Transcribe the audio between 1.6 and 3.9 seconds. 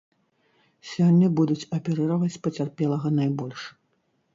аперыраваць пацярпелага найбольш.